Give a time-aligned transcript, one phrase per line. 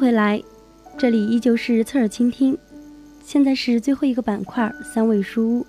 [0.00, 0.42] 回来，
[0.96, 2.56] 这里依旧是侧耳倾听。
[3.22, 5.66] 现在是最后一个板块——三味书屋。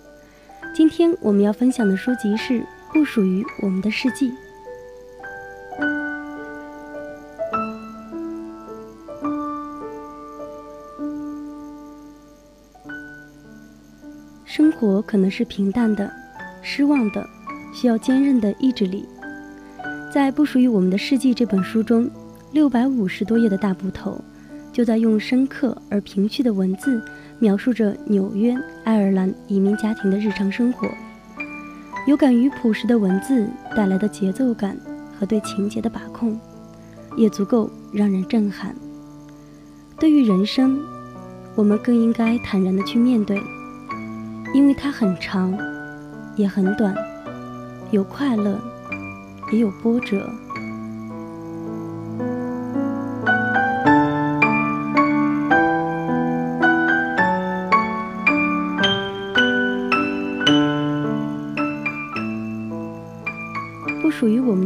[0.74, 2.54] 今天我们要分享的书籍是
[2.94, 4.32] 《不属于我们的世纪》。
[14.46, 16.10] 生活可能是平淡的、
[16.62, 17.28] 失望的，
[17.74, 19.06] 需要坚韧的意志力。
[20.10, 22.10] 在《不属于我们的世纪》这本书中，
[22.52, 24.22] 六百五十多页的大部头，
[24.74, 27.02] 就在用深刻而平煦的文字
[27.40, 30.86] 描述着纽约、爱尔兰移民家庭的日常生活。
[32.06, 34.78] 有感于朴实的文字带来的节奏感
[35.18, 36.38] 和对情节的把控，
[37.16, 38.76] 也足够让人震撼。
[39.98, 40.78] 对于人生，
[41.56, 43.42] 我们更应该坦然地去面对，
[44.54, 45.58] 因为它很长，
[46.36, 46.94] 也很短，
[47.92, 48.60] 有快乐，
[49.54, 50.30] 也有波折。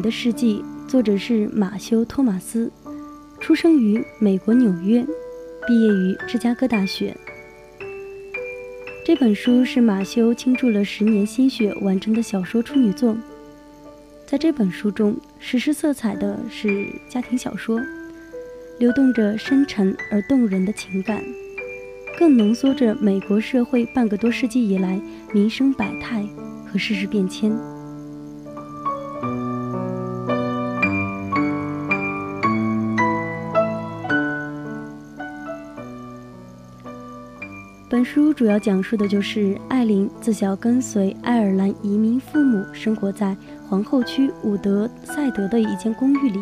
[0.05, 2.71] 的世纪，作者是马修·托马斯，
[3.39, 5.03] 出生于美国纽约，
[5.65, 7.17] 毕业于芝加哥大学。
[9.03, 13.17] 这本书是马修倾注了十年心血完成的小说处女作。
[14.27, 17.81] 在这本书中，史诗色彩的是家庭小说，
[18.77, 21.19] 流动着深沉而动人的情感，
[22.19, 25.01] 更浓缩着美国社会半个多世纪以来
[25.33, 26.23] 民生百态
[26.71, 27.51] 和世事变迁。
[38.05, 43.35] 书主要讲述的就是艾琳自小跟随爱尔兰移民父母生活在
[43.67, 46.39] 皇后区伍德赛德的一间公寓里。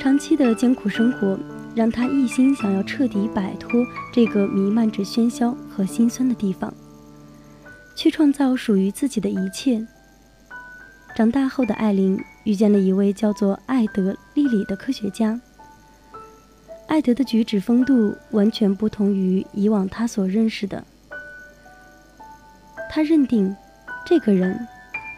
[0.00, 1.36] 长期的艰苦生活
[1.74, 3.84] 让她一心想要彻底摆脱
[4.14, 6.72] 这个弥漫着喧嚣和心酸的地方，
[7.96, 9.84] 去创造属于自己的一切。
[11.16, 15.38] 长大后的艾琳遇见了一位叫做艾德·利里的科学家。
[16.92, 20.84] 艾德的举止风度完全不同于以往他所认识的。
[22.90, 23.56] 他认定，
[24.04, 24.68] 这个人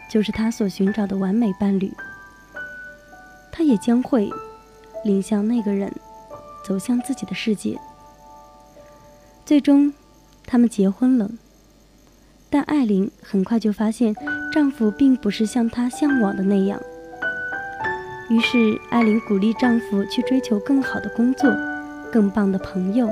[0.09, 1.91] 就是他所寻找的完美伴侣。
[3.51, 4.31] 他也将会
[5.03, 5.93] 领向那个人，
[6.65, 7.77] 走向自己的世界。
[9.45, 9.93] 最终，
[10.45, 11.29] 他们结婚了。
[12.49, 14.15] 但艾琳很快就发现，
[14.49, 16.81] 丈夫并不是像她向往的那样。
[18.27, 21.55] 于是，艾琳鼓励丈夫去追求更好的工作、
[22.11, 23.07] 更棒的朋友，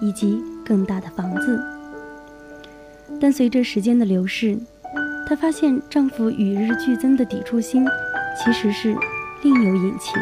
[0.00, 1.60] 以及更大的房子。
[3.20, 4.58] 但随着时间的流逝，
[5.28, 7.84] 她发现丈夫与日俱增的抵触心，
[8.42, 8.96] 其实是
[9.42, 10.14] 另有隐情。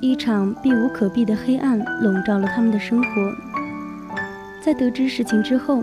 [0.00, 3.53] 一场避无可避的黑暗笼罩了他们的生活。
[4.64, 5.82] 在得知实情之后，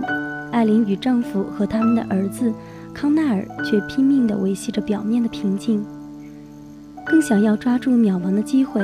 [0.52, 2.52] 艾琳与丈夫和他们的儿子
[2.96, 5.86] 康奈尔却拼命地维系着表面的平静，
[7.06, 8.84] 更想要抓住渺茫的机会，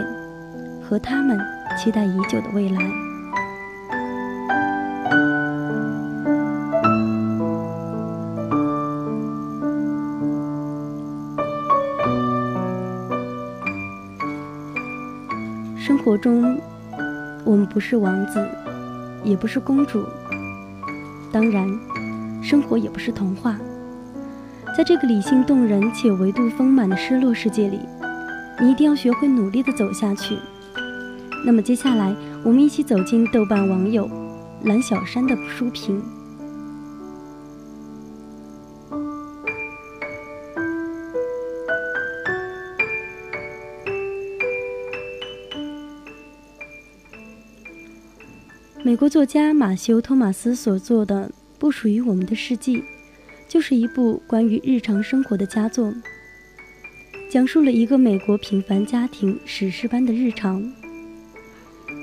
[0.83, 1.39] 和他们
[1.75, 2.77] 期待已久的未来。
[15.75, 16.55] 生活中，
[17.43, 18.47] 我们不是王子。
[19.27, 20.05] 也不是公主，
[21.33, 21.68] 当然，
[22.41, 23.57] 生活也不是童话。
[24.75, 27.81] 在这个理性动人且维度丰满的失落世界里，
[28.62, 30.38] 你一定要学会努力的走下去。
[31.45, 34.09] 那么接下来，我们一起走进豆瓣网友
[34.63, 36.01] 蓝小山的书评。
[48.83, 51.27] 美国作家马修·托马斯所作的
[51.57, 52.77] 《不属于我们的世纪》，
[53.47, 55.91] 就是一部关于日常生活的佳作，
[57.29, 60.63] 讲述了一个美国平凡家庭史诗般的日常。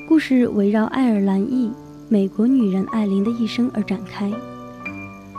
[0.08, 1.72] 故事围绕爱尔兰裔
[2.08, 4.30] 美国女人艾琳的一生而展开，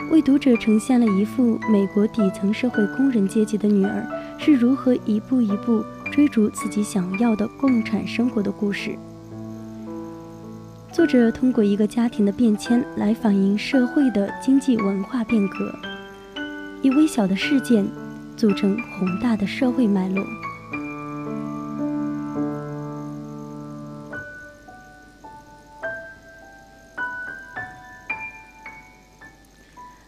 [0.09, 4.07] 为读者呈现了一幅美国底层社会工人阶级的女儿
[4.39, 8.97] 是如何一步一步追逐自己想要的共产生活的故事。
[10.95, 15.77] 作者通过一个家庭的变迁来反映社会的经济文化变革，
[16.81, 17.85] 以微小的事件
[18.37, 20.25] 组成宏大的社会脉络。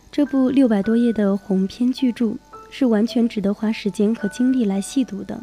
[0.10, 2.34] 这部六百多页的鸿篇巨著
[2.72, 5.38] 是完全值得花时间和精力来细读的。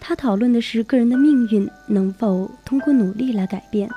[0.00, 3.88] 它讨论的是个人的命运能否通过努力来改变，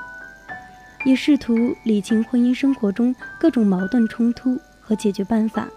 [1.04, 5.68] 也试图理清婚姻生活中各种矛盾冲突和解决办法，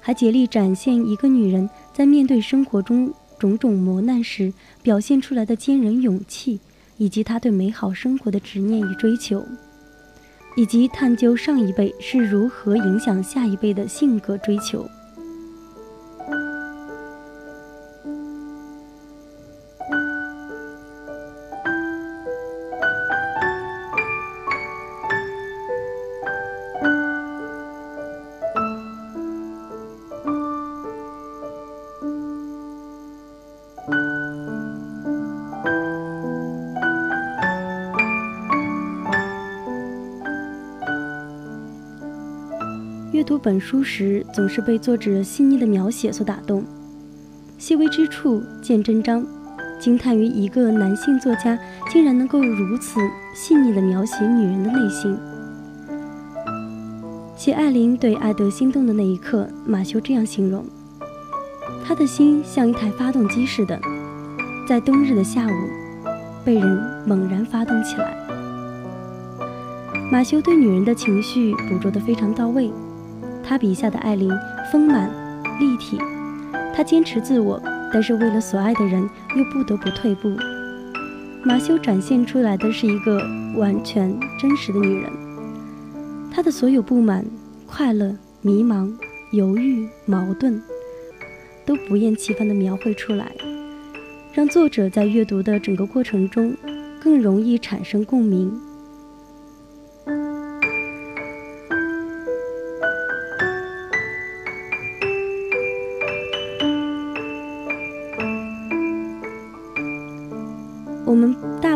[0.00, 4.52] 还竭力展现一个女人在面对生活中种种磨难时
[4.82, 6.60] 表现出来的坚韧勇气，
[6.96, 9.44] 以及她对美好生活的执念与追求。
[10.58, 14.88] 以及探究上一辈是如何影响下一辈的性格追求。
[43.26, 46.62] 读本书时，总是被作者细腻的描写所打动，
[47.58, 49.26] 细微之处见真章，
[49.80, 51.58] 惊叹于一个男性作家
[51.90, 53.00] 竟然能够如此
[53.34, 55.18] 细腻地描写女人的内心。
[57.34, 60.64] 写艾琳对艾德心动的那一刻，马修这样形容：
[61.84, 63.76] 他的心像一台发动机似的，
[64.68, 65.50] 在冬日的下午
[66.44, 68.16] 被人猛然发动起来。
[70.12, 72.70] 马修对女人的情绪捕捉得非常到位。
[73.48, 74.28] 他笔下的艾琳
[74.72, 75.08] 丰满、
[75.60, 75.96] 立体，
[76.74, 77.62] 她坚持自我，
[77.92, 80.36] 但是为了所爱的人又不得不退步。
[81.44, 83.22] 马修展现出来的是一个
[83.56, 85.12] 完全真实的女人，
[86.32, 87.24] 她的所有不满、
[87.66, 88.92] 快乐、迷茫、
[89.30, 90.60] 犹豫、矛盾，
[91.64, 93.30] 都不厌其烦地描绘出来，
[94.32, 96.52] 让作者在阅读的整个过程中
[97.00, 98.52] 更容易产生共鸣。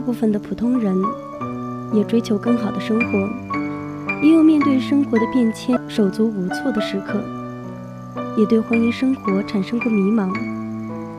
[0.00, 0.97] 大部分的普通人
[1.93, 3.29] 也追求更好的生活，
[4.23, 7.23] 也有面对生活的变迁手足无措的时刻，
[8.35, 10.32] 也对婚姻生活产生过迷茫，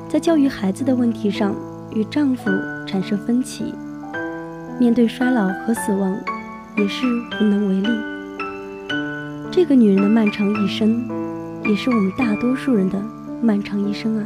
[0.09, 1.53] 在教育孩子的问题上
[1.93, 2.49] 与丈夫
[2.87, 3.71] 产生分歧，
[4.79, 6.17] 面对衰老和死亡
[6.75, 7.05] 也是
[7.39, 7.87] 无能为力。
[9.51, 11.07] 这个女人的漫长一生，
[11.65, 12.99] 也是我们大多数人的
[13.43, 14.25] 漫长一生啊。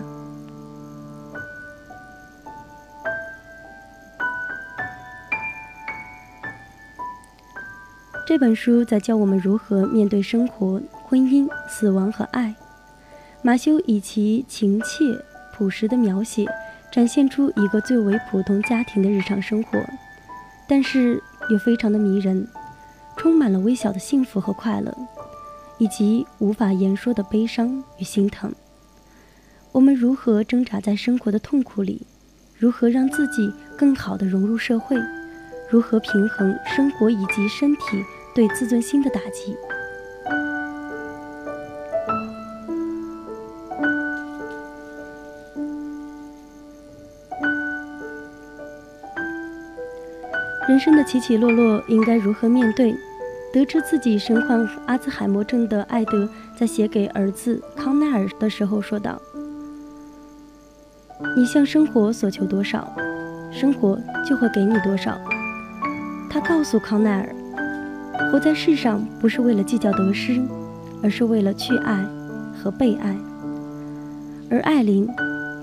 [8.25, 12.55] 这本书在教我们如何面对生活、婚姻、死亡和爱。
[13.43, 15.15] 马修以其情切、
[15.53, 16.43] 朴实的描写，
[16.91, 19.79] 展现出一个最为普通家庭的日常生活，
[20.67, 22.47] 但是又非常的迷人，
[23.15, 24.91] 充满了微小的幸福和快乐，
[25.77, 28.51] 以及无法言说的悲伤与心疼。
[29.71, 32.07] 我们如何挣扎在生活的痛苦里？
[32.57, 34.97] 如何让自己更好的融入社会？
[35.69, 38.03] 如何平衡生活以及身体？
[38.35, 39.55] 对自尊心的打击。
[50.67, 52.93] 人生的起起落落应该如何面对？
[53.53, 56.27] 得知自己身患阿兹海默症的艾德，
[56.57, 59.21] 在写给儿子康奈尔的时候说道
[61.37, 62.93] ：“你向生活所求多少，
[63.49, 65.17] 生活就会给你多少。”
[66.29, 67.44] 他告诉康奈尔。
[68.31, 70.41] 活在世上不是为了计较得失，
[71.01, 72.05] 而是为了去爱
[72.57, 73.15] 和被爱。
[74.49, 75.07] 而艾琳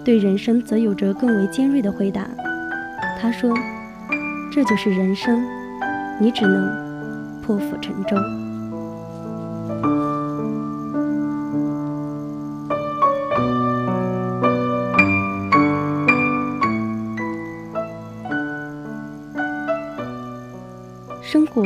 [0.04, 2.26] 对人生则有着更为尖锐的回答。
[3.20, 3.54] 她说
[4.52, 5.42] ：“这就是人生，
[6.20, 8.16] 你只能破釜沉舟。”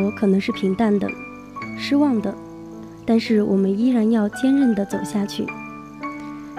[0.06, 1.10] 有可能是平淡的、
[1.76, 2.32] 失望的，
[3.04, 5.44] 但是我们依然要坚韧的走下去。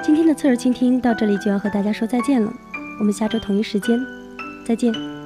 [0.03, 2.53] 今天的侧耳倾听到这里就要和大家说再见了，
[2.99, 3.99] 我们下周同一时间
[4.65, 5.16] 再见。